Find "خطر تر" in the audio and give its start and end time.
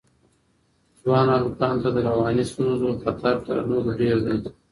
3.03-3.55